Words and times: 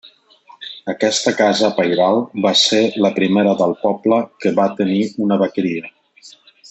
Aquesta 0.93 1.33
casa 1.41 1.69
pairal 1.81 2.17
va 2.45 2.53
ser 2.61 2.81
la 3.07 3.11
primera 3.19 3.53
del 3.61 3.77
poble 3.83 4.19
que 4.45 4.55
va 4.61 4.67
tenir 4.81 4.99
una 5.27 5.39
vaqueria. 5.45 5.93